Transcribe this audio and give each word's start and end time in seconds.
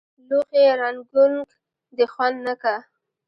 لوښي 0.27 0.63
رنګونک 0.81 1.47
دي 1.95 2.05
خوند 2.13 2.37
نۀ 2.45 2.53
که 2.61 2.75